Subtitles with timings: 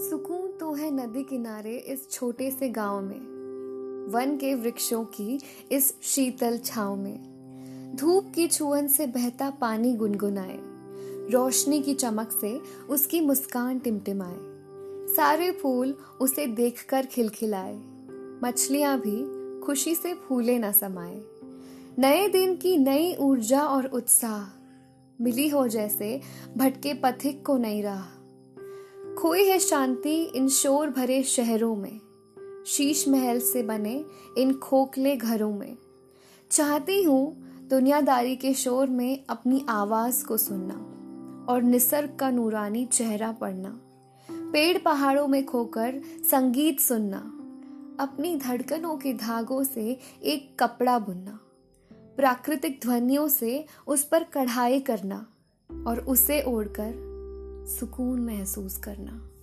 [0.00, 3.20] सुकून तो है नदी किनारे इस छोटे से गाँव में,
[4.12, 5.38] वन के वृक्षों की
[5.72, 10.58] इस शीतल छाव में। धूप की छुअन से बहता पानी गुनगुनाए,
[11.30, 14.36] रोशनी की चमक से उसकी मुस्कान टिमटिमाए।
[15.14, 17.74] सारे फूल उसे देखकर खिलखिलाए,
[18.44, 19.16] मछलियाँ भी
[19.60, 21.22] खुशी से फूले न समाए।
[21.98, 24.44] नए दिन की नई ऊर्जा और उत्साह,
[25.20, 26.20] मिली हो जैसे
[26.56, 28.15] भटके पथिक को नई राह।
[29.18, 32.00] खोई है शांति इन शोर भरे शहरों में।
[32.66, 34.04] शीश महल से बने
[34.38, 35.76] इन खोखले घरों में।
[36.50, 37.36] चाहती हूँ
[37.68, 40.74] दुनियादारी के शोर में अपनी आवाज़ को सुनना
[41.52, 43.80] और निसर्ग का नूरानी चेहरा पढ़ना।
[44.30, 47.18] पेड़ पहाड़ों में खोकर संगीत सुनना।
[48.00, 51.40] अपनी धड़कनों के धागों से एक कपड़ा बुनना।
[51.92, 55.26] प्राकृतिक ध्वनियों से उस पर कढ़ाई करना
[55.86, 57.05] और उसे ओढ़कर
[57.66, 59.35] सुकून महसूस करना।